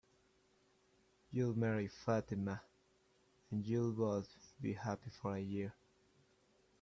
[1.31, 2.63] You'll marry Fatima,
[3.51, 5.75] and you'll both be happy for a year.